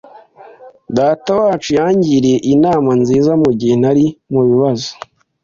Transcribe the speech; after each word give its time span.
Datawacu 0.97 1.69
yangiriye 1.77 2.37
inama 2.53 2.91
nziza 3.01 3.31
mugihe 3.41 3.75
nari 3.83 4.05
mubibazo. 4.31 4.91